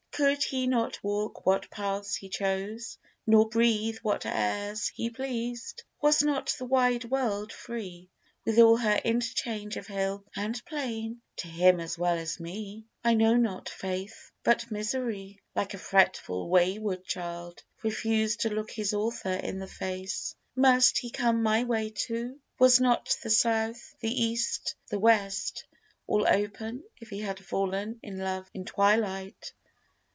Could 0.13 0.43
he 0.43 0.67
not 0.67 1.03
walk 1.03 1.47
what 1.47 1.69
paths 1.71 2.15
he 2.15 2.29
chose, 2.29 2.99
nor 3.25 3.49
breathe 3.49 3.97
What 4.03 4.23
airs 4.25 4.89
he 4.89 5.09
pleased! 5.09 5.81
Was 5.99 6.21
not 6.21 6.53
the 6.59 6.65
wide 6.65 7.05
world 7.05 7.51
free, 7.51 8.11
With 8.45 8.59
all 8.59 8.77
her 8.77 8.97
interchange 9.03 9.77
of 9.77 9.87
hill 9.87 10.23
and 10.35 10.63
plain 10.65 11.21
To 11.37 11.47
him 11.47 11.79
as 11.79 11.97
well 11.97 12.19
as 12.19 12.39
me? 12.39 12.85
I 13.03 13.15
know 13.15 13.35
not, 13.35 13.67
faith: 13.69 14.29
But 14.43 14.69
Misery, 14.69 15.39
like 15.55 15.73
a 15.73 15.79
fretful, 15.79 16.49
wayward 16.49 17.03
child, 17.03 17.63
Refused 17.81 18.41
to 18.41 18.49
look 18.53 18.69
his 18.69 18.93
author 18.93 19.33
in 19.33 19.57
the 19.57 19.67
face, 19.67 20.35
Must 20.55 20.99
he 20.99 21.09
come 21.09 21.41
my 21.41 21.63
way 21.63 21.89
too? 21.89 22.39
Was 22.59 22.79
not 22.79 23.15
the 23.23 23.31
South, 23.31 23.95
The 24.01 24.11
East, 24.11 24.75
the 24.89 24.99
West, 24.99 25.65
all 26.05 26.27
open, 26.29 26.83
if 26.97 27.09
he 27.09 27.21
had 27.21 27.39
fall'n 27.39 27.97
In 28.03 28.19
love 28.19 28.51
in 28.53 28.65
twilight? 28.65 29.53